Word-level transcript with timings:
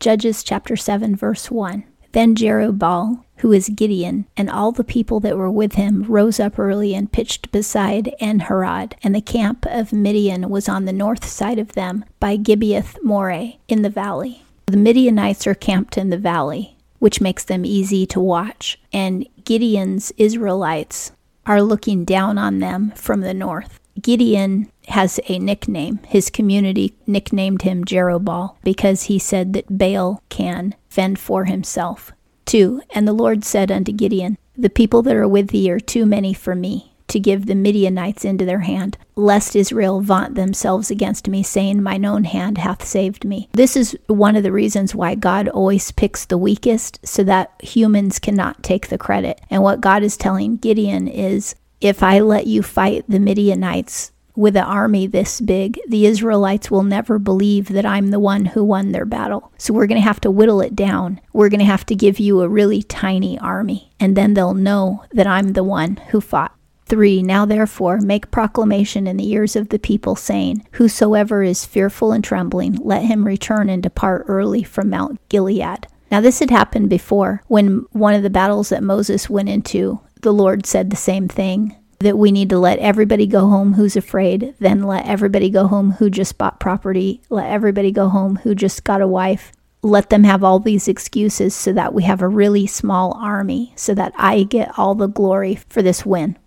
Judges 0.00 0.42
chapter 0.42 0.76
7, 0.76 1.14
verse 1.14 1.50
1. 1.50 1.84
Then 2.12 2.34
Jerubbaal, 2.34 3.22
who 3.36 3.52
is 3.52 3.68
Gideon, 3.68 4.24
and 4.34 4.48
all 4.48 4.72
the 4.72 4.82
people 4.82 5.20
that 5.20 5.36
were 5.36 5.50
with 5.50 5.74
him 5.74 6.04
rose 6.04 6.40
up 6.40 6.58
early 6.58 6.94
and 6.94 7.12
pitched 7.12 7.52
beside 7.52 8.14
En-hakkore, 8.18 8.94
and 9.02 9.14
the 9.14 9.20
camp 9.20 9.66
of 9.66 9.92
Midian 9.92 10.48
was 10.48 10.70
on 10.70 10.86
the 10.86 10.92
north 10.94 11.26
side 11.26 11.58
of 11.58 11.72
them 11.72 12.06
by 12.18 12.38
Gibeath 12.38 12.96
Moreh 13.02 13.58
in 13.68 13.82
the 13.82 13.90
valley. 13.90 14.42
The 14.64 14.78
Midianites 14.78 15.46
are 15.46 15.54
camped 15.54 15.98
in 15.98 16.08
the 16.08 16.16
valley, 16.16 16.78
which 16.98 17.20
makes 17.20 17.44
them 17.44 17.66
easy 17.66 18.06
to 18.06 18.20
watch, 18.20 18.80
and 18.94 19.28
Gideon's 19.44 20.12
Israelites 20.16 21.12
are 21.44 21.60
looking 21.60 22.06
down 22.06 22.38
on 22.38 22.60
them 22.60 22.92
from 22.96 23.20
the 23.20 23.34
north. 23.34 23.78
Gideon 24.00 24.70
has 24.90 25.20
a 25.28 25.38
nickname. 25.38 26.00
His 26.06 26.30
community 26.30 26.94
nicknamed 27.06 27.62
him 27.62 27.84
Jerubbaal 27.84 28.56
because 28.62 29.04
he 29.04 29.18
said 29.18 29.52
that 29.52 29.78
Baal 29.78 30.22
can 30.28 30.74
fend 30.88 31.18
for 31.18 31.44
himself. 31.44 32.12
2. 32.46 32.82
And 32.90 33.06
the 33.06 33.12
Lord 33.12 33.44
said 33.44 33.70
unto 33.70 33.92
Gideon, 33.92 34.36
The 34.56 34.70
people 34.70 35.02
that 35.02 35.16
are 35.16 35.28
with 35.28 35.48
thee 35.48 35.70
are 35.70 35.80
too 35.80 36.06
many 36.06 36.34
for 36.34 36.54
me 36.54 36.90
to 37.10 37.20
give 37.20 37.46
the 37.46 37.54
Midianites 37.54 38.24
into 38.24 38.44
their 38.44 38.60
hand, 38.60 38.96
lest 39.16 39.56
Israel 39.56 40.00
vaunt 40.00 40.36
themselves 40.36 40.90
against 40.90 41.28
me, 41.28 41.42
saying, 41.42 41.82
Mine 41.82 42.04
own 42.04 42.24
hand 42.24 42.58
hath 42.58 42.84
saved 42.84 43.24
me. 43.24 43.48
This 43.52 43.76
is 43.76 43.96
one 44.06 44.36
of 44.36 44.42
the 44.42 44.52
reasons 44.52 44.94
why 44.94 45.16
God 45.16 45.48
always 45.48 45.90
picks 45.90 46.24
the 46.24 46.38
weakest 46.38 47.00
so 47.04 47.24
that 47.24 47.52
humans 47.62 48.18
cannot 48.18 48.62
take 48.62 48.88
the 48.88 48.98
credit. 48.98 49.40
And 49.50 49.62
what 49.62 49.80
God 49.80 50.02
is 50.02 50.16
telling 50.16 50.56
Gideon 50.56 51.08
is, 51.08 51.54
if 51.80 52.02
I 52.02 52.20
let 52.20 52.46
you 52.46 52.62
fight 52.62 53.04
the 53.08 53.20
Midianites, 53.20 54.12
with 54.36 54.56
an 54.56 54.64
army 54.64 55.06
this 55.06 55.40
big, 55.40 55.78
the 55.88 56.06
Israelites 56.06 56.70
will 56.70 56.82
never 56.82 57.18
believe 57.18 57.68
that 57.68 57.86
I'm 57.86 58.08
the 58.08 58.20
one 58.20 58.46
who 58.46 58.64
won 58.64 58.92
their 58.92 59.04
battle. 59.04 59.52
So 59.58 59.74
we're 59.74 59.86
going 59.86 60.00
to 60.00 60.06
have 60.06 60.20
to 60.22 60.30
whittle 60.30 60.60
it 60.60 60.76
down. 60.76 61.20
We're 61.32 61.48
going 61.48 61.60
to 61.60 61.66
have 61.66 61.86
to 61.86 61.94
give 61.94 62.18
you 62.18 62.40
a 62.40 62.48
really 62.48 62.82
tiny 62.82 63.38
army, 63.38 63.92
and 63.98 64.16
then 64.16 64.34
they'll 64.34 64.54
know 64.54 65.04
that 65.12 65.26
I'm 65.26 65.52
the 65.52 65.64
one 65.64 65.96
who 66.10 66.20
fought. 66.20 66.54
3. 66.86 67.22
Now 67.22 67.46
therefore 67.46 68.00
make 68.00 68.32
proclamation 68.32 69.06
in 69.06 69.16
the 69.16 69.30
ears 69.30 69.54
of 69.54 69.68
the 69.68 69.78
people, 69.78 70.16
saying, 70.16 70.66
Whosoever 70.72 71.42
is 71.42 71.64
fearful 71.64 72.10
and 72.10 72.24
trembling, 72.24 72.74
let 72.82 73.04
him 73.04 73.24
return 73.24 73.70
and 73.70 73.82
depart 73.82 74.24
early 74.26 74.64
from 74.64 74.90
Mount 74.90 75.20
Gilead. 75.28 75.86
Now, 76.10 76.20
this 76.20 76.40
had 76.40 76.50
happened 76.50 76.90
before 76.90 77.44
when 77.46 77.86
one 77.92 78.14
of 78.14 78.24
the 78.24 78.30
battles 78.30 78.70
that 78.70 78.82
Moses 78.82 79.30
went 79.30 79.48
into, 79.48 80.00
the 80.22 80.32
Lord 80.32 80.66
said 80.66 80.90
the 80.90 80.96
same 80.96 81.28
thing 81.28 81.76
that 82.00 82.18
we 82.18 82.32
need 82.32 82.48
to 82.48 82.58
let 82.58 82.78
everybody 82.78 83.26
go 83.26 83.48
home 83.48 83.74
who's 83.74 83.94
afraid, 83.94 84.54
then 84.58 84.82
let 84.82 85.06
everybody 85.06 85.50
go 85.50 85.66
home 85.66 85.92
who 85.92 86.08
just 86.10 86.38
bought 86.38 86.58
property, 86.58 87.20
let 87.28 87.50
everybody 87.50 87.92
go 87.92 88.08
home 88.08 88.36
who 88.36 88.54
just 88.54 88.84
got 88.84 89.02
a 89.02 89.06
wife. 89.06 89.52
Let 89.82 90.10
them 90.10 90.24
have 90.24 90.42
all 90.42 90.58
these 90.58 90.88
excuses 90.88 91.54
so 91.54 91.72
that 91.72 91.94
we 91.94 92.02
have 92.02 92.20
a 92.20 92.28
really 92.28 92.66
small 92.66 93.16
army, 93.20 93.72
so 93.76 93.94
that 93.94 94.12
I 94.16 94.42
get 94.42 94.78
all 94.78 94.94
the 94.94 95.06
glory 95.06 95.56
for 95.68 95.80
this 95.82 96.04
win. 96.04 96.38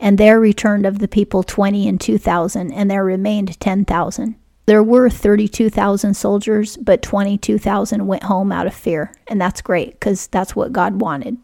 And 0.00 0.18
there 0.18 0.40
returned 0.40 0.84
of 0.84 0.98
the 0.98 1.08
people 1.08 1.42
20 1.42 1.88
and 1.88 2.00
2,000, 2.00 2.72
and 2.72 2.90
there 2.90 3.04
remained 3.04 3.58
10,000. 3.60 4.34
There 4.66 4.82
were 4.82 5.10
32,000 5.10 6.14
soldiers, 6.14 6.76
but 6.76 7.02
22,000 7.02 8.06
went 8.06 8.24
home 8.24 8.52
out 8.52 8.66
of 8.66 8.74
fear. 8.74 9.12
And 9.26 9.40
that's 9.40 9.60
great 9.60 9.92
because 9.92 10.26
that's 10.26 10.54
what 10.54 10.72
God 10.72 11.00
wanted. 11.00 11.36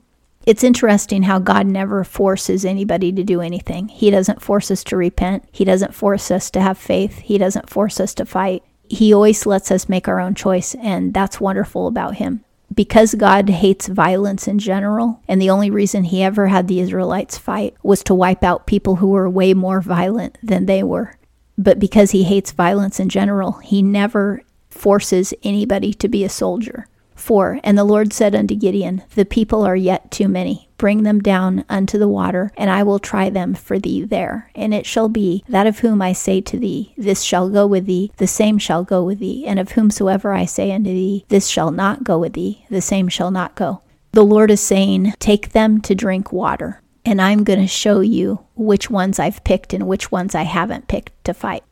It's 0.49 0.65
interesting 0.65 1.25
how 1.25 1.41
God 1.41 1.67
never 1.67 2.03
forces 2.05 2.65
anybody 2.65 3.13
to 3.13 3.23
do 3.23 3.43
anything. 3.43 3.89
He 3.89 4.11
doesn't 4.11 4.41
force 4.41 4.71
us 4.71 4.83
to 4.85 4.97
repent. 4.97 5.47
He 5.53 5.63
doesn't 5.63 5.95
force 5.95 6.31
us 6.31 6.51
to 6.53 6.63
have 6.63 6.79
faith. 6.79 7.19
He 7.19 7.37
doesn't 7.37 7.69
force 7.69 8.01
us 8.01 8.15
to 8.15 8.25
fight. 8.25 8.63
He 8.89 9.13
always 9.13 9.45
lets 9.45 9.71
us 9.71 9.91
make 9.91 10.09
our 10.09 10.19
own 10.19 10.35
choice, 10.35 10.75
and 10.77 11.13
that's 11.13 11.39
wonderful 11.39 11.87
about 11.87 12.15
Him. 12.15 12.47
Because 12.75 13.15
God 13.15 13.51
hates 13.51 13.89
violence 13.89 14.49
in 14.49 14.59
general, 14.59 15.21
and 15.29 15.39
the 15.39 15.51
only 15.51 15.71
reason 15.71 16.05
He 16.05 16.23
ever 16.23 16.47
had 16.47 16.67
the 16.67 16.81
Israelites 16.81 17.37
fight 17.37 17.75
was 17.83 18.03
to 18.05 18.15
wipe 18.15 18.43
out 18.43 18.67
people 18.67 18.97
who 18.97 19.09
were 19.09 19.29
way 19.29 19.53
more 19.53 19.83
violent 19.83 20.39
than 20.43 20.65
they 20.65 20.83
were. 20.83 21.19
But 21.59 21.79
because 21.79 22.13
He 22.13 22.25
hates 22.25 22.53
violence 22.53 22.99
in 22.99 23.11
general, 23.11 23.53
He 23.59 23.83
never 23.83 24.41
forces 24.71 25.35
anybody 25.43 25.93
to 25.93 26.09
be 26.09 26.25
a 26.25 26.31
soldier. 26.31 26.87
4. 27.19 27.61
And 27.65 27.77
the 27.77 27.85
Lord 27.85 28.13
said 28.13 28.35
unto 28.35 28.55
Gideon, 28.55 29.03
The 29.15 29.25
people 29.25 29.63
are 29.65 29.77
yet 29.77 30.11
too 30.11 30.29
many. 30.29 30.69
Bring 30.79 31.03
them 31.03 31.19
down 31.21 31.65
unto 31.69 31.99
the 31.99 32.09
water, 32.09 32.53
and 32.57 32.71
I 32.71 32.85
will 32.85 33.01
try 33.01 33.31
them 33.31 33.55
for 33.55 33.79
thee 33.79 34.05
there. 34.05 34.51
And 34.55 34.73
it 34.73 34.87
shall 34.87 35.09
be 35.09 35.43
that 35.49 35.67
of 35.67 35.81
whom 35.81 36.01
I 36.01 36.13
say 36.13 36.41
to 36.43 36.59
thee, 36.59 36.95
This 36.97 37.23
shall 37.23 37.51
go 37.51 37.67
with 37.67 37.87
thee, 37.87 38.13
the 38.19 38.29
same 38.29 38.59
shall 38.59 38.85
go 38.85 39.03
with 39.03 39.19
thee. 39.19 39.45
And 39.47 39.59
of 39.59 39.73
whomsoever 39.73 40.33
I 40.33 40.45
say 40.45 40.73
unto 40.73 40.91
thee, 40.91 41.25
This 41.29 41.49
shall 41.49 41.73
not 41.73 42.05
go 42.05 42.19
with 42.19 42.35
thee, 42.35 42.65
the 42.71 42.81
same 42.81 43.09
shall 43.09 43.33
not 43.33 43.57
go. 43.57 43.83
The 44.13 44.25
Lord 44.25 44.51
is 44.51 44.61
saying, 44.61 45.15
Take 45.19 45.51
them 45.53 45.81
to 45.83 45.95
drink 45.95 46.33
water. 46.33 46.81
And 47.05 47.21
I'm 47.21 47.43
going 47.43 47.61
to 47.61 47.67
show 47.67 48.01
you 48.01 48.45
which 48.55 48.91
ones 48.91 49.19
I've 49.19 49.43
picked 49.43 49.73
and 49.73 49.89
which 49.89 50.13
ones 50.13 50.35
I 50.35 50.43
haven't 50.43 50.89
picked 50.89 51.25
to 51.25 51.35
fight. 51.35 51.65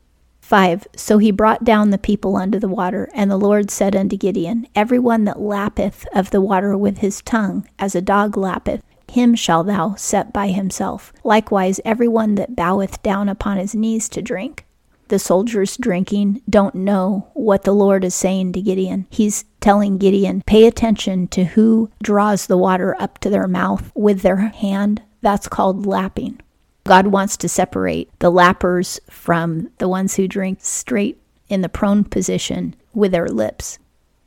5. 0.47 0.87
So 0.95 1.17
he 1.17 1.29
brought 1.29 1.65
down 1.65 1.89
the 1.89 1.97
people 1.97 2.37
unto 2.37 2.57
the 2.57 2.69
water, 2.69 3.09
and 3.13 3.29
the 3.29 3.35
Lord 3.35 3.69
said 3.69 3.97
unto 3.97 4.15
Gideon, 4.15 4.65
Every 4.73 4.97
one 4.97 5.25
that 5.25 5.41
lappeth 5.41 6.05
of 6.15 6.31
the 6.31 6.39
water 6.39 6.77
with 6.77 6.99
his 6.99 7.21
tongue, 7.21 7.67
as 7.77 7.95
a 7.95 8.01
dog 8.01 8.37
lappeth, 8.37 8.81
him 9.11 9.35
shalt 9.35 9.67
thou 9.67 9.95
set 9.95 10.31
by 10.31 10.47
himself. 10.47 11.11
Likewise, 11.25 11.81
every 11.83 12.07
one 12.07 12.35
that 12.35 12.55
boweth 12.55 13.03
down 13.03 13.27
upon 13.27 13.57
his 13.57 13.75
knees 13.75 14.07
to 14.07 14.21
drink. 14.21 14.65
The 15.09 15.19
soldiers 15.19 15.75
drinking 15.75 16.41
don't 16.49 16.75
know 16.75 17.27
what 17.33 17.63
the 17.63 17.73
Lord 17.73 18.05
is 18.05 18.15
saying 18.15 18.53
to 18.53 18.61
Gideon. 18.61 19.05
He's 19.09 19.43
telling 19.59 19.97
Gideon, 19.97 20.43
pay 20.45 20.65
attention 20.65 21.27
to 21.29 21.43
who 21.43 21.91
draws 22.01 22.47
the 22.47 22.57
water 22.57 22.95
up 22.99 23.17
to 23.19 23.29
their 23.29 23.47
mouth 23.49 23.91
with 23.95 24.21
their 24.21 24.37
hand. 24.37 25.01
That's 25.21 25.49
called 25.49 25.85
lapping. 25.85 26.39
God 26.87 27.07
wants 27.07 27.37
to 27.37 27.49
separate 27.49 28.09
the 28.19 28.31
lappers 28.31 28.99
from 29.09 29.69
the 29.77 29.87
ones 29.87 30.15
who 30.15 30.27
drink 30.27 30.59
straight 30.61 31.21
in 31.49 31.61
the 31.61 31.69
prone 31.69 32.03
position 32.03 32.75
with 32.93 33.11
their 33.11 33.27
lips. 33.27 33.79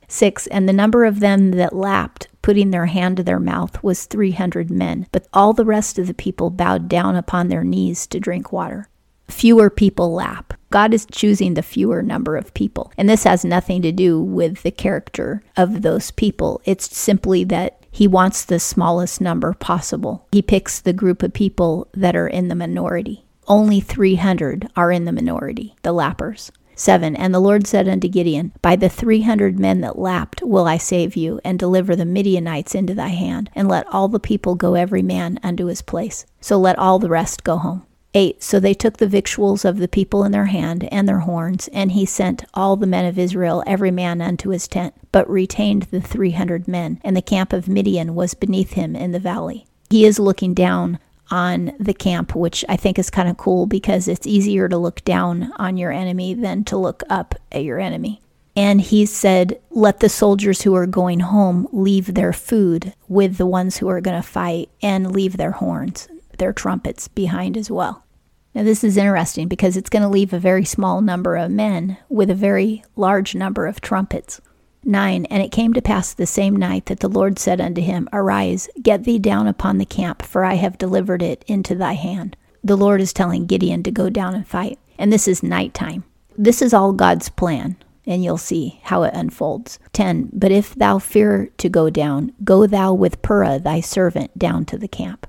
6. 0.09 0.47
And 0.49 0.69
the 0.69 0.73
number 0.73 1.05
of 1.05 1.21
them 1.21 1.53
that 1.53 1.75
lapped, 1.75 2.29
putting 2.43 2.71
their 2.71 2.87
hand 2.87 3.17
to 3.17 3.23
their 3.23 3.41
mouth, 3.41 3.83
was 3.83 4.07
300 4.07 4.71
men, 4.71 5.07
but 5.13 5.27
all 5.33 5.53
the 5.53 5.65
rest 5.65 5.99
of 5.99 6.07
the 6.07 6.15
people 6.15 6.51
bowed 6.51 6.89
down 6.89 7.17
upon 7.17 7.49
their 7.49 7.65
knees 7.65 8.07
to 8.09 8.21
drink 8.21 8.53
water. 8.53 8.89
Fewer 9.29 9.71
people 9.71 10.13
lap. 10.13 10.55
God 10.71 10.93
is 10.93 11.07
choosing 11.11 11.55
the 11.55 11.63
fewer 11.63 12.03
number 12.03 12.37
of 12.37 12.55
people. 12.55 12.93
And 12.97 13.09
this 13.09 13.25
has 13.25 13.45
nothing 13.45 13.83
to 13.83 13.93
do 13.93 14.21
with 14.21 14.63
the 14.63 14.71
character 14.71 15.43
of 15.57 15.83
those 15.83 16.11
people. 16.11 16.61
It's 16.65 16.97
simply 16.97 17.45
that 17.45 17.80
he 17.91 18.07
wants 18.07 18.45
the 18.45 18.61
smallest 18.61 19.21
number 19.21 19.53
possible. 19.55 20.27
He 20.33 20.43
picks 20.43 20.81
the 20.81 20.93
group 20.93 21.23
of 21.23 21.33
people 21.33 21.89
that 21.93 22.17
are 22.17 22.29
in 22.29 22.49
the 22.49 22.55
minority. 22.55 23.25
Only 23.47 23.81
300 23.81 24.69
are 24.77 24.93
in 24.93 25.05
the 25.05 25.13
minority, 25.13 25.75
the 25.83 25.93
lappers. 25.93 26.53
7. 26.77 27.15
And 27.15 27.35
the 27.35 27.41
Lord 27.41 27.67
said 27.67 27.89
unto 27.89 28.09
Gideon, 28.09 28.53
By 28.63 28.75
the 28.75 28.89
300 28.89 29.59
men 29.59 29.83
that 29.83 29.99
lapped 29.99 30.43
will 30.43 30.67
I 30.67 30.79
save 30.79 31.15
you, 31.15 31.39
and 31.45 31.59
deliver 31.59 31.95
the 31.95 32.07
Midianites 32.07 32.75
into 32.75 32.95
thy 32.95 33.09
hand, 33.09 33.51
and 33.55 33.69
let 33.69 33.87
all 33.93 34.09
the 34.09 34.19
people 34.19 34.55
go 34.55 34.75
every 34.75 35.03
man 35.03 35.39
unto 35.43 35.67
his 35.67 35.83
place. 35.83 36.25
So 36.41 36.59
let 36.59 36.79
all 36.79 36.99
the 36.99 37.11
rest 37.11 37.45
go 37.45 37.59
home. 37.59 37.85
8. 38.15 38.43
So 38.43 38.59
they 38.59 38.75
took 38.75 38.97
the 38.97 39.07
victuals 39.07 39.65
of 39.65 39.79
the 39.79 39.89
people 39.89 40.25
in 40.25 40.33
their 40.33 40.47
hand 40.47 40.89
and 40.93 41.09
their 41.09 41.21
horns, 41.21 41.69
and 41.73 41.93
he 41.93 42.05
sent 42.05 42.45
all 42.55 42.77
the 42.77 42.87
men 42.87 43.05
of 43.05 43.19
Israel, 43.19 43.63
every 43.67 43.91
man 43.91 44.21
unto 44.21 44.51
his 44.51 44.67
tent, 44.67 44.95
but 45.13 45.29
retained 45.29 45.85
the 45.85 46.01
three 46.01 46.33
hundred 46.33 46.67
men, 46.67 47.01
and 47.05 47.17
the 47.17 47.23
camp 47.23 47.53
of 47.53 47.69
Midian 47.69 48.15
was 48.15 48.35
beneath 48.35 48.73
him 48.73 48.97
in 48.97 49.13
the 49.13 49.19
valley. 49.19 49.67
He 49.89 50.05
is 50.05 50.19
looking 50.19 50.55
down 50.55 50.99
on 51.31 51.73
the 51.79 51.95
camp, 51.95 52.35
which 52.35 52.65
I 52.69 52.77
think 52.77 52.99
is 52.99 53.11
kind 53.11 53.29
of 53.29 53.37
cool 53.37 53.67
because 53.67 54.09
it's 54.09 54.27
easier 54.27 54.69
to 54.69 54.77
look 54.77 55.05
down 55.05 55.53
on 55.57 55.77
your 55.77 55.93
enemy 55.93 56.35
than 56.35 56.65
to 56.65 56.77
look 56.77 57.03
up 57.09 57.37
at 57.53 57.63
your 57.63 57.79
enemy. 57.79 58.21
And 58.57 58.81
he 58.81 59.07
said, 59.07 59.61
Let 59.71 60.01
the 60.01 60.09
soldiers 60.09 60.63
who 60.63 60.75
are 60.75 60.87
going 60.87 61.21
home 61.21 61.69
leave 61.73 62.15
their 62.15 62.33
food 62.33 62.93
with 63.09 63.37
the 63.37 63.47
ones 63.47 63.77
who 63.77 63.89
are 63.89 64.01
going 64.01 64.21
to 64.21 64.27
fight 64.27 64.71
and 64.83 65.13
leave 65.13 65.37
their 65.37 65.53
horns 65.53 66.09
their 66.41 66.53
trumpets 66.53 67.07
behind 67.07 67.57
as 67.57 67.71
well. 67.71 68.05
Now, 68.53 68.65
this 68.65 68.83
is 68.83 68.97
interesting 68.97 69.47
because 69.47 69.77
it's 69.77 69.91
going 69.91 70.03
to 70.03 70.09
leave 70.09 70.33
a 70.33 70.41
very 70.41 70.65
small 70.65 71.01
number 71.01 71.37
of 71.37 71.53
men 71.53 71.99
with 72.09 72.31
a 72.31 72.35
very 72.35 72.83
large 72.97 73.37
number 73.37 73.69
of 73.69 73.81
trumpets. 73.81 74.41
9. 74.83 75.27
And 75.27 75.43
it 75.43 75.53
came 75.53 75.73
to 75.75 75.83
pass 75.83 76.13
the 76.13 76.27
same 76.27 76.57
night 76.57 76.87
that 76.87 77.01
the 77.01 77.09
Lord 77.09 77.39
said 77.39 77.61
unto 77.61 77.81
him, 77.81 78.09
Arise, 78.13 78.69
get 78.83 79.05
thee 79.05 79.19
down 79.19 79.47
upon 79.47 79.79
the 79.79 79.87
camp, 79.87 80.23
for 80.23 80.45
I 80.45 80.55
have 80.55 80.79
delivered 80.79 81.23
it 81.23 81.45
into 81.47 81.77
thy 81.77 81.93
hand. 81.93 82.37
The 82.65 82.77
Lord 82.77 83.01
is 83.01 83.13
telling 83.13 83.47
Gideon 83.47 83.83
to 83.85 83.93
go 83.93 84.11
down 84.11 84.35
and 84.35 84.47
fight. 84.47 84.79
And 84.99 85.13
this 85.13 85.29
is 85.29 85.43
nighttime. 85.43 86.05
This 86.37 86.61
is 86.61 86.75
all 86.75 86.93
God's 86.93 87.29
plan, 87.29 87.77
and 88.07 88.25
you'll 88.25 88.39
see 88.39 88.81
how 88.83 89.03
it 89.05 89.15
unfolds. 89.15 89.79
10. 89.93 90.31
But 90.33 90.51
if 90.51 90.75
thou 90.75 90.99
fear 90.99 91.51
to 91.59 91.69
go 91.69 91.89
down, 91.89 92.33
go 92.43 92.67
thou 92.67 92.93
with 92.93 93.23
Purah 93.23 93.63
thy 93.63 93.81
servant 93.81 94.39
down 94.39 94.65
to 94.67 94.79
the 94.79 94.89
camp. 94.89 95.27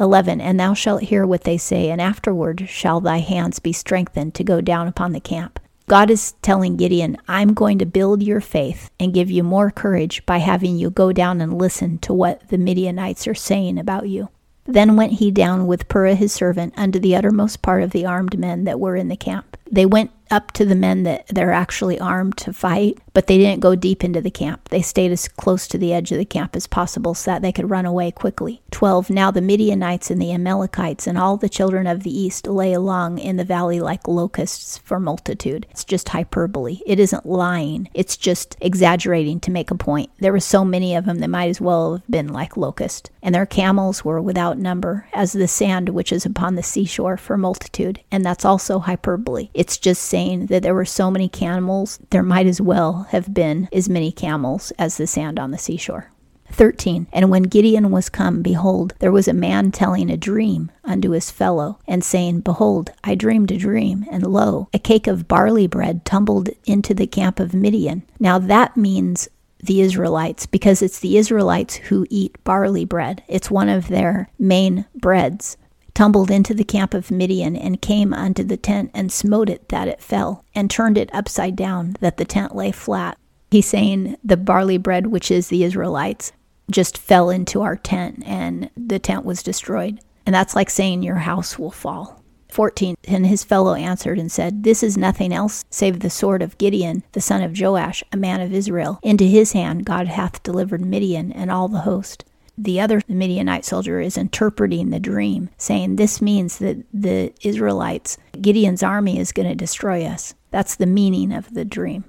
11 0.00 0.40
And 0.40 0.58
thou 0.58 0.74
shalt 0.74 1.02
hear 1.02 1.26
what 1.26 1.44
they 1.44 1.58
say, 1.58 1.90
and 1.90 2.00
afterward 2.00 2.68
shall 2.68 3.00
thy 3.00 3.18
hands 3.18 3.58
be 3.58 3.72
strengthened 3.72 4.34
to 4.34 4.44
go 4.44 4.60
down 4.60 4.88
upon 4.88 5.12
the 5.12 5.20
camp. 5.20 5.60
God 5.86 6.08
is 6.08 6.34
telling 6.40 6.76
Gideon, 6.76 7.16
I'm 7.26 7.52
going 7.52 7.78
to 7.80 7.84
build 7.84 8.22
your 8.22 8.40
faith 8.40 8.90
and 9.00 9.12
give 9.12 9.30
you 9.30 9.42
more 9.42 9.70
courage 9.72 10.24
by 10.24 10.38
having 10.38 10.76
you 10.76 10.88
go 10.88 11.12
down 11.12 11.40
and 11.40 11.58
listen 11.58 11.98
to 11.98 12.14
what 12.14 12.48
the 12.48 12.58
Midianites 12.58 13.26
are 13.26 13.34
saying 13.34 13.76
about 13.76 14.08
you. 14.08 14.28
Then 14.66 14.94
went 14.94 15.14
he 15.14 15.32
down 15.32 15.66
with 15.66 15.88
Purah 15.88 16.14
his 16.14 16.32
servant 16.32 16.74
unto 16.76 17.00
the 17.00 17.16
uttermost 17.16 17.60
part 17.60 17.82
of 17.82 17.90
the 17.90 18.06
armed 18.06 18.38
men 18.38 18.64
that 18.64 18.78
were 18.78 18.94
in 18.94 19.08
the 19.08 19.16
camp. 19.16 19.56
They 19.68 19.84
went 19.84 20.12
up 20.30 20.52
to 20.52 20.64
the 20.64 20.76
men 20.76 21.02
that 21.02 21.26
they're 21.26 21.52
actually 21.52 21.98
armed 21.98 22.36
to 22.36 22.52
fight, 22.52 22.98
but 23.12 23.26
they 23.26 23.38
didn't 23.38 23.60
go 23.60 23.74
deep 23.74 24.04
into 24.04 24.20
the 24.20 24.30
camp. 24.30 24.68
They 24.68 24.82
stayed 24.82 25.12
as 25.12 25.28
close 25.28 25.66
to 25.68 25.78
the 25.78 25.92
edge 25.92 26.12
of 26.12 26.18
the 26.18 26.24
camp 26.24 26.56
as 26.56 26.66
possible 26.66 27.14
so 27.14 27.30
that 27.30 27.42
they 27.42 27.52
could 27.52 27.70
run 27.70 27.86
away 27.86 28.10
quickly. 28.10 28.62
12. 28.70 29.10
Now 29.10 29.30
the 29.30 29.40
Midianites 29.40 30.10
and 30.10 30.20
the 30.20 30.32
Amalekites 30.32 31.06
and 31.06 31.18
all 31.18 31.36
the 31.36 31.48
children 31.48 31.86
of 31.86 32.02
the 32.02 32.16
east 32.16 32.46
lay 32.46 32.72
along 32.72 33.18
in 33.18 33.36
the 33.36 33.44
valley 33.44 33.80
like 33.80 34.06
locusts 34.06 34.78
for 34.78 35.00
multitude. 35.00 35.66
It's 35.70 35.84
just 35.84 36.10
hyperbole. 36.10 36.80
It 36.86 37.00
isn't 37.00 37.26
lying, 37.26 37.88
it's 37.94 38.16
just 38.16 38.56
exaggerating 38.60 39.40
to 39.40 39.50
make 39.50 39.70
a 39.70 39.74
point. 39.74 40.10
There 40.18 40.32
were 40.32 40.40
so 40.40 40.64
many 40.64 40.94
of 40.94 41.04
them 41.04 41.18
that 41.18 41.28
might 41.28 41.50
as 41.50 41.60
well 41.60 41.94
have 41.94 42.10
been 42.10 42.28
like 42.28 42.56
locusts. 42.56 43.10
And 43.22 43.34
their 43.34 43.46
camels 43.46 44.04
were 44.04 44.20
without 44.20 44.58
number, 44.58 45.06
as 45.12 45.32
the 45.32 45.48
sand 45.48 45.90
which 45.90 46.12
is 46.12 46.24
upon 46.24 46.54
the 46.54 46.62
seashore 46.62 47.16
for 47.16 47.36
multitude. 47.36 48.00
And 48.10 48.24
that's 48.24 48.44
also 48.44 48.78
hyperbole. 48.78 49.50
It's 49.52 49.76
just 49.76 50.02
saying 50.02 50.46
that 50.46 50.62
there 50.62 50.74
were 50.74 50.86
so 50.86 51.10
many 51.10 51.28
camels, 51.28 51.98
there 52.10 52.22
might 52.22 52.46
as 52.46 52.60
well 52.60 52.99
have 53.10 53.32
been 53.34 53.68
as 53.72 53.88
many 53.88 54.12
camels 54.12 54.72
as 54.78 54.96
the 54.96 55.06
sand 55.06 55.38
on 55.38 55.50
the 55.50 55.58
seashore. 55.58 56.10
13. 56.52 57.06
And 57.12 57.30
when 57.30 57.44
Gideon 57.44 57.90
was 57.90 58.08
come, 58.08 58.42
behold, 58.42 58.94
there 58.98 59.12
was 59.12 59.28
a 59.28 59.32
man 59.32 59.70
telling 59.70 60.10
a 60.10 60.16
dream 60.16 60.70
unto 60.84 61.10
his 61.10 61.30
fellow, 61.30 61.78
and 61.86 62.02
saying, 62.02 62.40
Behold, 62.40 62.90
I 63.04 63.14
dreamed 63.14 63.50
a 63.50 63.56
dream, 63.56 64.04
and 64.10 64.26
lo, 64.26 64.68
a 64.74 64.78
cake 64.78 65.06
of 65.06 65.28
barley 65.28 65.66
bread 65.66 66.04
tumbled 66.04 66.50
into 66.64 66.94
the 66.94 67.06
camp 67.06 67.40
of 67.40 67.54
Midian. 67.54 68.02
Now 68.18 68.38
that 68.38 68.76
means 68.76 69.28
the 69.62 69.80
Israelites, 69.80 70.46
because 70.46 70.82
it's 70.82 71.00
the 71.00 71.18
Israelites 71.18 71.76
who 71.76 72.06
eat 72.10 72.42
barley 72.44 72.84
bread. 72.84 73.22
It's 73.28 73.50
one 73.50 73.68
of 73.68 73.88
their 73.88 74.30
main 74.38 74.86
breads 74.94 75.56
tumbled 75.94 76.30
into 76.30 76.54
the 76.54 76.64
camp 76.64 76.94
of 76.94 77.10
Midian, 77.10 77.56
and 77.56 77.82
came 77.82 78.12
unto 78.12 78.42
the 78.42 78.56
tent, 78.56 78.90
and 78.94 79.10
smote 79.10 79.48
it 79.48 79.68
that 79.68 79.88
it 79.88 80.00
fell, 80.00 80.44
and 80.54 80.70
turned 80.70 80.98
it 80.98 81.10
upside 81.12 81.56
down, 81.56 81.96
that 82.00 82.16
the 82.16 82.24
tent 82.24 82.54
lay 82.54 82.72
flat. 82.72 83.18
He's 83.50 83.66
saying 83.66 84.16
the 84.22 84.36
barley 84.36 84.78
bread, 84.78 85.08
which 85.08 85.30
is 85.30 85.48
the 85.48 85.64
Israelites, 85.64 86.32
just 86.70 86.96
fell 86.96 87.30
into 87.30 87.62
our 87.62 87.76
tent, 87.76 88.22
and 88.24 88.70
the 88.76 88.98
tent 88.98 89.24
was 89.24 89.42
destroyed. 89.42 90.00
And 90.24 90.34
that's 90.34 90.54
like 90.54 90.70
saying 90.70 91.02
your 91.02 91.16
house 91.16 91.58
will 91.58 91.70
fall. 91.70 92.20
14. 92.50 92.96
And 93.08 93.26
his 93.26 93.44
fellow 93.44 93.74
answered 93.74 94.18
and 94.18 94.30
said, 94.30 94.64
This 94.64 94.82
is 94.82 94.96
nothing 94.96 95.32
else 95.32 95.64
save 95.70 96.00
the 96.00 96.10
sword 96.10 96.42
of 96.42 96.58
Gideon, 96.58 97.02
the 97.12 97.20
son 97.20 97.42
of 97.42 97.58
Joash, 97.58 98.02
a 98.12 98.16
man 98.16 98.40
of 98.40 98.52
Israel. 98.52 98.98
Into 99.02 99.24
his 99.24 99.52
hand 99.52 99.84
God 99.84 100.08
hath 100.08 100.42
delivered 100.42 100.84
Midian 100.84 101.32
and 101.32 101.50
all 101.50 101.68
the 101.68 101.80
host. 101.80 102.24
The 102.62 102.78
other 102.78 103.00
Midianite 103.08 103.64
soldier 103.64 104.00
is 104.00 104.18
interpreting 104.18 104.90
the 104.90 105.00
dream, 105.00 105.48
saying 105.56 105.96
this 105.96 106.20
means 106.20 106.58
that 106.58 106.76
the 106.92 107.32
Israelites, 107.40 108.18
Gideon's 108.38 108.82
army, 108.82 109.18
is 109.18 109.32
going 109.32 109.48
to 109.48 109.54
destroy 109.54 110.04
us. 110.04 110.34
That's 110.50 110.76
the 110.76 110.84
meaning 110.84 111.32
of 111.32 111.54
the 111.54 111.64
dream. 111.64 112.04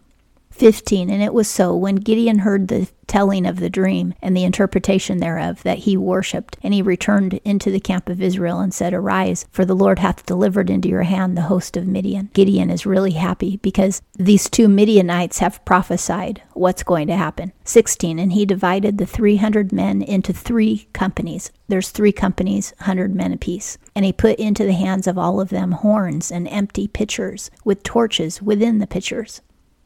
15. 0.51 1.09
And 1.09 1.24
it 1.24 1.33
was 1.33 1.48
so 1.48 1.75
when 1.75 1.95
Gideon 1.95 2.39
heard 2.39 2.68
the 2.68 2.89
telling 3.12 3.45
of 3.45 3.59
the 3.59 3.69
dream 3.69 4.13
and 4.21 4.38
the 4.38 4.44
interpretation 4.45 5.18
thereof 5.18 5.63
that 5.63 5.80
he 5.80 5.98
worshipped, 5.98 6.57
and 6.63 6.74
he 6.74 6.81
returned 6.81 7.33
into 7.44 7.69
the 7.69 7.80
camp 7.80 8.07
of 8.07 8.21
Israel 8.21 8.59
and 8.59 8.74
said, 8.74 8.94
Arise, 8.94 9.45
for 9.51 9.65
the 9.65 9.75
Lord 9.75 10.00
hath 10.00 10.25
delivered 10.25 10.69
into 10.69 10.88
your 10.88 11.03
hand 11.03 11.36
the 11.36 11.42
host 11.44 11.75
of 11.75 11.88
Midian. 11.88 12.30
Gideon 12.33 12.69
is 12.69 12.86
really 12.86 13.12
happy 13.12 13.57
because 13.57 14.01
these 14.13 14.50
two 14.50 14.69
Midianites 14.69 15.39
have 15.39 15.63
prophesied 15.65 16.42
what's 16.54 16.83
going 16.83 17.07
to 17.07 17.18
happen. 17.18 17.51
16. 17.65 18.18
And 18.18 18.31
he 18.31 18.45
divided 18.45 18.97
the 18.97 19.06
300 19.06 19.74
men 19.74 20.01
into 20.01 20.31
three 20.31 20.88
companies. 20.94 21.51
There's 21.68 21.89
three 21.89 22.13
companies, 22.13 22.74
100 22.77 23.13
men 23.13 23.33
apiece. 23.33 23.77
And 23.94 24.06
he 24.06 24.13
put 24.13 24.39
into 24.39 24.63
the 24.63 24.74
hands 24.74 25.06
of 25.06 25.18
all 25.18 25.42
of 25.42 25.50
them 25.50 25.71
horns 25.71 26.31
and 26.31 26.47
empty 26.47 26.88
pitchers 26.88 27.51
with 27.65 27.83
torches 27.83 28.42
within 28.42 28.80
the 28.80 28.88
pitchers. 28.88 29.42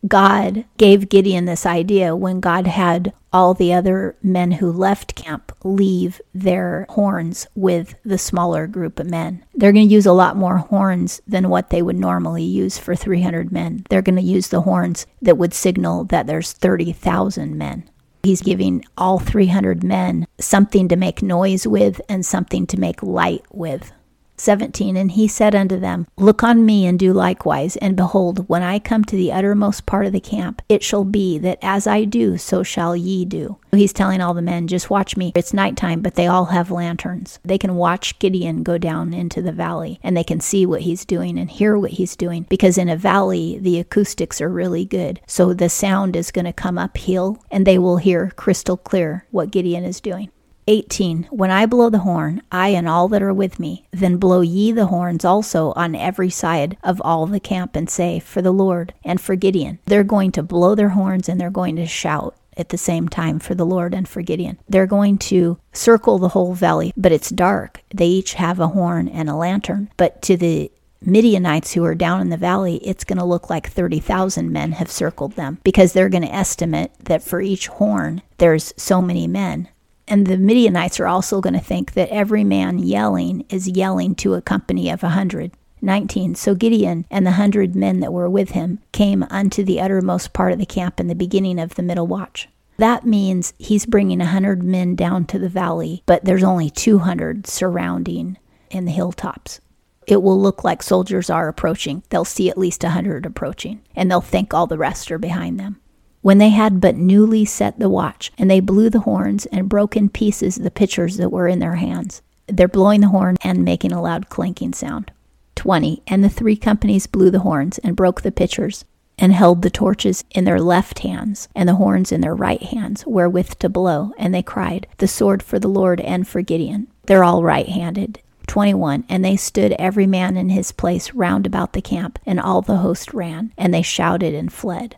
God 0.07 0.65
gave 0.77 1.09
Gideon 1.09 1.45
this 1.45 1.65
idea 1.65 2.15
when 2.15 2.39
God 2.39 2.67
had 2.67 3.13
all 3.31 3.53
the 3.53 3.73
other 3.73 4.15
men 4.21 4.51
who 4.51 4.71
left 4.71 5.15
camp 5.15 5.51
leave 5.63 6.21
their 6.33 6.85
horns 6.89 7.47
with 7.55 7.95
the 8.05 8.17
smaller 8.17 8.67
group 8.67 8.99
of 8.99 9.09
men. 9.09 9.43
They're 9.53 9.73
going 9.73 9.87
to 9.87 9.93
use 9.93 10.05
a 10.05 10.13
lot 10.13 10.37
more 10.37 10.57
horns 10.57 11.21
than 11.27 11.49
what 11.49 11.69
they 11.69 11.81
would 11.81 11.97
normally 11.97 12.43
use 12.43 12.77
for 12.77 12.95
300 12.95 13.51
men. 13.51 13.85
They're 13.89 14.01
going 14.01 14.15
to 14.15 14.21
use 14.21 14.49
the 14.49 14.61
horns 14.61 15.05
that 15.21 15.37
would 15.37 15.53
signal 15.53 16.05
that 16.05 16.27
there's 16.27 16.53
30,000 16.53 17.57
men. 17.57 17.89
He's 18.23 18.41
giving 18.41 18.83
all 18.97 19.19
300 19.19 19.83
men 19.83 20.27
something 20.39 20.87
to 20.87 20.95
make 20.95 21.21
noise 21.21 21.67
with 21.67 22.01
and 22.09 22.25
something 22.25 22.65
to 22.67 22.79
make 22.79 23.03
light 23.03 23.43
with. 23.51 23.91
17 24.37 24.97
And 24.97 25.11
he 25.11 25.27
said 25.27 25.55
unto 25.55 25.79
them, 25.79 26.07
Look 26.17 26.43
on 26.43 26.65
me 26.65 26.85
and 26.85 26.97
do 26.99 27.13
likewise. 27.13 27.75
And 27.77 27.95
behold, 27.95 28.47
when 28.47 28.63
I 28.63 28.79
come 28.79 29.03
to 29.05 29.15
the 29.15 29.31
uttermost 29.31 29.85
part 29.85 30.05
of 30.05 30.13
the 30.13 30.19
camp, 30.19 30.61
it 30.69 30.83
shall 30.83 31.03
be 31.03 31.37
that 31.39 31.59
as 31.61 31.87
I 31.87 32.03
do, 32.03 32.37
so 32.37 32.63
shall 32.63 32.95
ye 32.95 33.25
do. 33.25 33.57
He's 33.71 33.93
telling 33.93 34.21
all 34.21 34.33
the 34.33 34.41
men, 34.41 34.67
Just 34.67 34.89
watch 34.89 35.17
me. 35.17 35.31
It's 35.35 35.53
nighttime, 35.53 36.01
but 36.01 36.15
they 36.15 36.27
all 36.27 36.45
have 36.45 36.71
lanterns. 36.71 37.39
They 37.43 37.57
can 37.57 37.75
watch 37.75 38.17
Gideon 38.19 38.63
go 38.63 38.77
down 38.77 39.13
into 39.13 39.41
the 39.41 39.51
valley 39.51 39.99
and 40.03 40.15
they 40.15 40.23
can 40.23 40.39
see 40.39 40.65
what 40.65 40.81
he's 40.81 41.05
doing 41.05 41.37
and 41.37 41.49
hear 41.49 41.77
what 41.77 41.91
he's 41.91 42.15
doing 42.15 42.45
because 42.49 42.77
in 42.77 42.89
a 42.89 42.97
valley, 42.97 43.57
the 43.59 43.79
acoustics 43.79 44.41
are 44.41 44.49
really 44.49 44.85
good. 44.85 45.19
So 45.27 45.53
the 45.53 45.69
sound 45.69 46.15
is 46.15 46.31
going 46.31 46.45
to 46.45 46.53
come 46.53 46.77
uphill 46.77 47.43
and 47.51 47.65
they 47.65 47.77
will 47.77 47.97
hear 47.97 48.31
crystal 48.35 48.77
clear 48.77 49.25
what 49.31 49.51
Gideon 49.51 49.83
is 49.83 49.99
doing. 50.01 50.29
18 50.67 51.27
When 51.29 51.51
I 51.51 51.65
blow 51.65 51.89
the 51.89 51.99
horn, 51.99 52.41
I 52.51 52.69
and 52.69 52.87
all 52.87 53.07
that 53.09 53.21
are 53.21 53.33
with 53.33 53.59
me, 53.59 53.85
then 53.91 54.17
blow 54.17 54.41
ye 54.41 54.71
the 54.71 54.87
horns 54.87 55.23
also 55.23 55.73
on 55.73 55.95
every 55.95 56.29
side 56.29 56.77
of 56.83 57.01
all 57.03 57.25
the 57.27 57.39
camp, 57.39 57.75
and 57.75 57.89
say, 57.89 58.19
For 58.19 58.41
the 58.41 58.51
Lord 58.51 58.93
and 59.03 59.21
for 59.21 59.35
Gideon. 59.35 59.79
They're 59.85 60.03
going 60.03 60.31
to 60.33 60.43
blow 60.43 60.75
their 60.75 60.89
horns 60.89 61.29
and 61.29 61.39
they're 61.39 61.49
going 61.49 61.75
to 61.75 61.85
shout 61.85 62.35
at 62.57 62.69
the 62.69 62.77
same 62.77 63.09
time 63.09 63.39
for 63.39 63.53
the 63.53 63.65
Lord 63.65 63.93
and 63.93 64.07
for 64.07 64.21
Gideon. 64.21 64.57
They're 64.67 64.87
going 64.87 65.17
to 65.19 65.57
circle 65.73 66.17
the 66.17 66.29
whole 66.29 66.53
valley, 66.53 66.93
but 66.95 67.11
it's 67.11 67.29
dark. 67.29 67.83
They 67.93 68.07
each 68.07 68.35
have 68.35 68.59
a 68.59 68.69
horn 68.69 69.07
and 69.07 69.29
a 69.29 69.35
lantern. 69.35 69.89
But 69.97 70.21
to 70.23 70.37
the 70.37 70.71
Midianites 71.01 71.73
who 71.73 71.83
are 71.83 71.95
down 71.95 72.21
in 72.21 72.29
the 72.29 72.37
valley, 72.37 72.77
it's 72.77 73.03
going 73.03 73.19
to 73.19 73.25
look 73.25 73.49
like 73.49 73.69
30,000 73.69 74.51
men 74.51 74.73
have 74.73 74.89
circled 74.89 75.33
them 75.33 75.59
because 75.63 75.93
they're 75.93 76.09
going 76.09 76.23
to 76.23 76.33
estimate 76.33 76.91
that 77.03 77.21
for 77.21 77.41
each 77.41 77.67
horn, 77.67 78.21
there's 78.37 78.73
so 78.77 79.01
many 79.01 79.27
men. 79.27 79.69
And 80.07 80.27
the 80.27 80.37
Midianites 80.37 80.99
are 80.99 81.07
also 81.07 81.41
going 81.41 81.53
to 81.53 81.59
think 81.59 81.93
that 81.93 82.09
every 82.09 82.43
man 82.43 82.79
yelling 82.79 83.45
is 83.49 83.67
yelling 83.67 84.15
to 84.15 84.35
a 84.35 84.41
company 84.41 84.89
of 84.89 85.03
a 85.03 85.09
hundred. 85.09 85.51
19. 85.81 86.35
So 86.35 86.55
Gideon 86.55 87.05
and 87.11 87.25
the 87.25 87.31
hundred 87.31 87.75
men 87.75 87.99
that 87.99 88.11
were 88.11 88.29
with 88.29 88.51
him 88.51 88.79
came 88.91 89.23
unto 89.29 89.63
the 89.63 89.79
uttermost 89.79 90.33
part 90.33 90.51
of 90.51 90.57
the 90.57 90.65
camp 90.65 90.99
in 90.99 91.07
the 91.07 91.15
beginning 91.15 91.59
of 91.59 91.75
the 91.75 91.83
middle 91.83 92.07
watch. 92.07 92.49
That 92.77 93.05
means 93.05 93.53
he's 93.57 93.85
bringing 93.85 94.19
a 94.19 94.25
hundred 94.25 94.63
men 94.63 94.95
down 94.95 95.25
to 95.25 95.39
the 95.39 95.47
valley, 95.47 96.01
but 96.05 96.25
there's 96.25 96.43
only 96.43 96.69
200 96.69 97.47
surrounding 97.47 98.37
in 98.71 98.85
the 98.85 98.91
hilltops. 98.91 99.61
It 100.07 100.21
will 100.21 100.39
look 100.39 100.63
like 100.63 100.83
soldiers 100.83 101.29
are 101.29 101.47
approaching. 101.47 102.03
They'll 102.09 102.25
see 102.25 102.49
at 102.49 102.57
least 102.57 102.83
a 102.83 102.89
hundred 102.89 103.25
approaching, 103.25 103.81
and 103.95 104.09
they'll 104.09 104.21
think 104.21 104.53
all 104.53 104.67
the 104.67 104.77
rest 104.77 105.11
are 105.11 105.17
behind 105.17 105.59
them 105.59 105.79
when 106.25 106.39
they 106.39 106.49
had 106.49 106.81
but 106.81 106.95
newly 106.95 107.45
set 107.45 107.77
the 107.77 107.87
watch, 107.87 108.31
and 108.35 108.49
they 108.49 108.59
blew 108.59 108.89
the 108.89 109.01
horns 109.01 109.45
and 109.51 109.69
broke 109.69 109.95
in 109.95 110.09
pieces 110.09 110.55
the 110.55 110.71
pitchers 110.71 111.17
that 111.17 111.29
were 111.29 111.47
in 111.47 111.59
their 111.59 111.75
hands. 111.75 112.23
They're 112.47 112.67
blowing 112.67 113.01
the 113.01 113.09
horn 113.09 113.37
and 113.43 113.63
making 113.63 113.91
a 113.91 114.01
loud 114.01 114.27
clanking 114.27 114.73
sound. 114.73 115.11
20. 115.53 116.01
And 116.07 116.23
the 116.23 116.29
three 116.29 116.55
companies 116.55 117.05
blew 117.05 117.29
the 117.29 117.41
horns 117.41 117.77
and 117.77 117.95
broke 117.95 118.23
the 118.23 118.31
pitchers, 118.31 118.85
and 119.19 119.33
held 119.33 119.61
the 119.61 119.69
torches 119.69 120.23
in 120.31 120.45
their 120.45 120.59
left 120.59 120.97
hands, 120.97 121.47
and 121.53 121.69
the 121.69 121.75
horns 121.75 122.11
in 122.11 122.21
their 122.21 122.33
right 122.33 122.63
hands, 122.63 123.03
wherewith 123.05 123.59
to 123.59 123.69
blow. 123.69 124.11
And 124.17 124.33
they 124.33 124.41
cried, 124.41 124.87
The 124.97 125.07
sword 125.07 125.43
for 125.43 125.59
the 125.59 125.67
Lord 125.67 126.01
and 126.01 126.27
for 126.27 126.41
Gideon. 126.41 126.87
They're 127.03 127.23
all 127.23 127.43
right 127.43 127.69
handed. 127.69 128.19
21 128.47 129.03
And 129.09 129.23
they 129.23 129.35
stood 129.35 129.73
every 129.73 130.07
man 130.07 130.37
in 130.37 130.49
his 130.49 130.71
place 130.71 131.13
round 131.13 131.45
about 131.45 131.73
the 131.73 131.83
camp, 131.83 132.17
and 132.25 132.39
all 132.39 132.63
the 132.63 132.77
host 132.77 133.13
ran, 133.13 133.53
and 133.59 133.71
they 133.71 133.83
shouted 133.83 134.33
and 134.33 134.51
fled. 134.51 134.95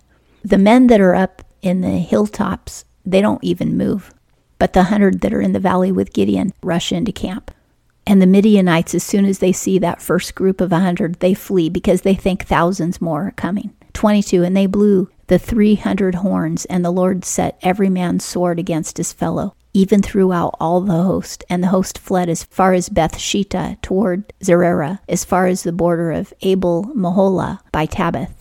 The 0.47 0.57
men 0.57 0.87
that 0.87 1.01
are 1.01 1.13
up 1.13 1.43
in 1.61 1.81
the 1.81 1.97
hilltops, 1.97 2.85
they 3.05 3.19
don't 3.19 3.43
even 3.43 3.75
move. 3.75 4.13
But 4.59 4.71
the 4.71 4.83
hundred 4.83 5.19
that 5.19 5.33
are 5.33 5.41
in 5.41 5.51
the 5.51 5.59
valley 5.59 5.91
with 5.91 6.13
Gideon 6.13 6.53
rush 6.63 6.93
into 6.93 7.11
camp. 7.11 7.51
And 8.05 8.21
the 8.21 8.27
Midianites, 8.27 8.95
as 8.95 9.03
soon 9.03 9.25
as 9.25 9.39
they 9.39 9.51
see 9.51 9.77
that 9.79 10.01
first 10.01 10.35
group 10.35 10.61
of 10.61 10.71
a 10.71 10.79
hundred, 10.79 11.15
they 11.15 11.33
flee 11.33 11.67
because 11.67 12.03
they 12.03 12.15
think 12.15 12.45
thousands 12.45 13.01
more 13.01 13.27
are 13.27 13.31
coming. 13.31 13.73
22 13.91 14.45
And 14.45 14.55
they 14.55 14.67
blew 14.67 15.09
the 15.27 15.37
three 15.37 15.75
hundred 15.75 16.15
horns, 16.15 16.63
and 16.67 16.85
the 16.85 16.91
Lord 16.91 17.25
set 17.25 17.59
every 17.61 17.89
man's 17.89 18.23
sword 18.23 18.57
against 18.57 18.95
his 18.95 19.11
fellow, 19.11 19.53
even 19.73 20.01
throughout 20.01 20.55
all 20.61 20.79
the 20.79 21.03
host. 21.03 21.43
And 21.49 21.61
the 21.61 21.75
host 21.75 21.97
fled 21.97 22.29
as 22.29 22.45
far 22.45 22.71
as 22.71 22.87
Beth 22.87 23.17
Shittah 23.17 23.81
toward 23.81 24.31
Zererah, 24.41 24.99
as 25.09 25.25
far 25.25 25.47
as 25.47 25.63
the 25.63 25.73
border 25.73 26.13
of 26.13 26.33
Abel 26.39 26.85
Meholah 26.95 27.59
by 27.73 27.85
Tabbath. 27.85 28.36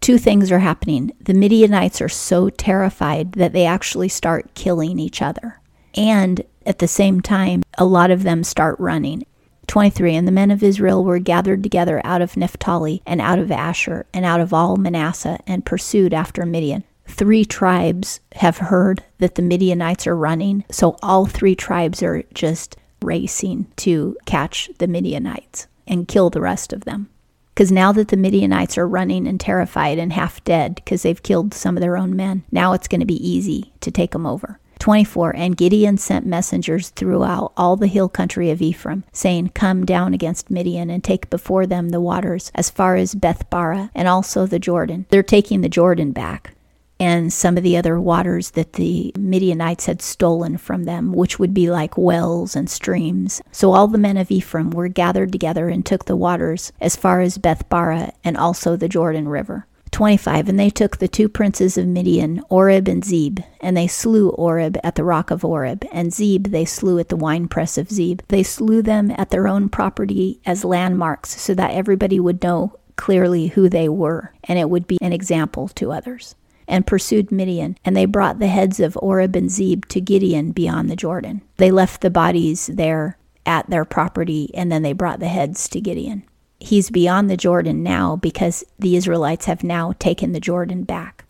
Two 0.00 0.18
things 0.18 0.50
are 0.50 0.60
happening. 0.60 1.12
The 1.20 1.34
Midianites 1.34 2.00
are 2.00 2.08
so 2.08 2.50
terrified 2.50 3.32
that 3.32 3.52
they 3.52 3.66
actually 3.66 4.08
start 4.08 4.54
killing 4.54 4.98
each 4.98 5.22
other. 5.22 5.60
And 5.94 6.42
at 6.66 6.78
the 6.78 6.88
same 6.88 7.20
time, 7.20 7.62
a 7.78 7.84
lot 7.84 8.10
of 8.10 8.22
them 8.22 8.44
start 8.44 8.78
running. 8.78 9.24
23 9.66 10.16
And 10.16 10.26
the 10.26 10.32
men 10.32 10.50
of 10.50 10.62
Israel 10.62 11.04
were 11.04 11.18
gathered 11.18 11.62
together 11.62 12.00
out 12.04 12.22
of 12.22 12.36
Naphtali 12.36 13.02
and 13.06 13.20
out 13.20 13.38
of 13.38 13.50
Asher 13.50 14.06
and 14.12 14.24
out 14.24 14.40
of 14.40 14.52
all 14.52 14.76
Manasseh 14.76 15.38
and 15.46 15.64
pursued 15.64 16.12
after 16.12 16.44
Midian. 16.44 16.84
Three 17.06 17.44
tribes 17.44 18.20
have 18.36 18.58
heard 18.58 19.04
that 19.18 19.34
the 19.34 19.42
Midianites 19.42 20.06
are 20.06 20.16
running, 20.16 20.64
so 20.70 20.96
all 21.02 21.26
three 21.26 21.54
tribes 21.54 22.02
are 22.02 22.22
just 22.34 22.76
racing 23.02 23.66
to 23.76 24.16
catch 24.26 24.70
the 24.78 24.86
Midianites 24.86 25.66
and 25.86 26.08
kill 26.08 26.30
the 26.30 26.40
rest 26.40 26.72
of 26.72 26.84
them. 26.84 27.08
Because 27.54 27.72
now 27.72 27.92
that 27.92 28.08
the 28.08 28.16
Midianites 28.16 28.78
are 28.78 28.88
running 28.88 29.26
and 29.26 29.38
terrified 29.38 29.98
and 29.98 30.12
half 30.12 30.42
dead 30.44 30.76
because 30.76 31.02
they've 31.02 31.22
killed 31.22 31.52
some 31.54 31.76
of 31.76 31.80
their 31.80 31.96
own 31.96 32.16
men, 32.16 32.44
now 32.50 32.72
it's 32.72 32.88
going 32.88 33.00
to 33.00 33.06
be 33.06 33.28
easy 33.28 33.72
to 33.80 33.90
take 33.90 34.12
them 34.12 34.26
over. 34.26 34.58
24 34.78 35.36
And 35.36 35.56
Gideon 35.56 35.98
sent 35.98 36.26
messengers 36.26 36.88
throughout 36.90 37.52
all 37.56 37.76
the 37.76 37.86
hill 37.86 38.08
country 38.08 38.50
of 38.50 38.62
Ephraim, 38.62 39.04
saying, 39.12 39.50
Come 39.54 39.84
down 39.84 40.14
against 40.14 40.50
Midian 40.50 40.90
and 40.90 41.04
take 41.04 41.30
before 41.30 41.66
them 41.66 41.90
the 41.90 42.00
waters 42.00 42.50
as 42.54 42.70
far 42.70 42.96
as 42.96 43.14
Bethbara 43.14 43.90
and 43.94 44.08
also 44.08 44.46
the 44.46 44.58
Jordan. 44.58 45.06
They're 45.10 45.22
taking 45.22 45.60
the 45.60 45.68
Jordan 45.68 46.12
back 46.12 46.54
and 47.00 47.32
some 47.32 47.56
of 47.56 47.62
the 47.62 47.78
other 47.78 47.98
waters 47.98 48.50
that 48.50 48.74
the 48.74 49.10
Midianites 49.18 49.86
had 49.86 50.02
stolen 50.02 50.58
from 50.58 50.84
them, 50.84 51.12
which 51.12 51.38
would 51.38 51.54
be 51.54 51.70
like 51.70 51.96
wells 51.96 52.54
and 52.54 52.68
streams. 52.68 53.40
So 53.50 53.72
all 53.72 53.88
the 53.88 53.96
men 53.96 54.18
of 54.18 54.30
Ephraim 54.30 54.70
were 54.70 54.88
gathered 54.88 55.32
together 55.32 55.70
and 55.70 55.84
took 55.84 56.04
the 56.04 56.14
waters 56.14 56.72
as 56.78 56.96
far 56.96 57.22
as 57.22 57.38
Bethbara 57.38 58.12
and 58.22 58.36
also 58.36 58.76
the 58.76 58.88
Jordan 58.88 59.28
River. 59.28 59.66
25 59.92 60.48
And 60.48 60.60
they 60.60 60.70
took 60.70 60.98
the 60.98 61.08
two 61.08 61.28
princes 61.28 61.76
of 61.76 61.86
Midian, 61.86 62.42
Oreb 62.48 62.86
and 62.86 63.04
Zeb, 63.04 63.40
and 63.60 63.76
they 63.76 63.88
slew 63.88 64.28
Oreb 64.30 64.78
at 64.84 64.94
the 64.94 65.02
rock 65.02 65.30
of 65.30 65.44
Oreb, 65.44 65.84
and 65.90 66.12
Zeb 66.12 66.48
they 66.48 66.64
slew 66.64 66.98
at 66.98 67.08
the 67.08 67.16
winepress 67.16 67.76
of 67.76 67.90
Zeb. 67.90 68.20
They 68.28 68.44
slew 68.44 68.82
them 68.82 69.10
at 69.16 69.30
their 69.30 69.48
own 69.48 69.68
property 69.68 70.38
as 70.46 70.64
landmarks, 70.64 71.40
so 71.40 71.54
that 71.54 71.72
everybody 71.72 72.20
would 72.20 72.42
know 72.42 72.76
clearly 72.94 73.48
who 73.48 73.68
they 73.68 73.88
were, 73.88 74.32
and 74.44 74.58
it 74.58 74.70
would 74.70 74.86
be 74.86 74.98
an 75.00 75.12
example 75.12 75.66
to 75.68 75.90
others 75.90 76.36
and 76.70 76.86
pursued 76.86 77.30
Midian, 77.30 77.76
and 77.84 77.94
they 77.94 78.06
brought 78.06 78.38
the 78.38 78.46
heads 78.46 78.80
of 78.80 78.96
Oreb 79.02 79.36
and 79.36 79.50
Zeb 79.50 79.84
to 79.86 80.00
Gideon 80.00 80.52
beyond 80.52 80.88
the 80.88 80.96
Jordan. 80.96 81.42
They 81.58 81.70
left 81.70 82.00
the 82.00 82.10
bodies 82.10 82.68
there 82.72 83.18
at 83.44 83.68
their 83.68 83.84
property, 83.84 84.50
and 84.54 84.72
then 84.72 84.82
they 84.82 84.94
brought 84.94 85.20
the 85.20 85.28
heads 85.28 85.68
to 85.68 85.80
Gideon. 85.80 86.22
He's 86.60 86.90
beyond 86.90 87.28
the 87.28 87.36
Jordan 87.36 87.82
now 87.82 88.16
because 88.16 88.64
the 88.78 88.96
Israelites 88.96 89.46
have 89.46 89.64
now 89.64 89.92
taken 89.98 90.32
the 90.32 90.40
Jordan 90.40 90.84
back. 90.84 91.24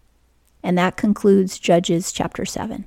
And 0.63 0.77
that 0.77 0.97
concludes 0.97 1.59
Judges 1.59 2.13
chapter 2.13 2.45
7. 2.45 2.85